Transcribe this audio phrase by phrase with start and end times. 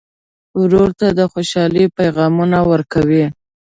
[0.61, 3.25] ورور ته د خوشحالۍ پیغامونه ورکوې.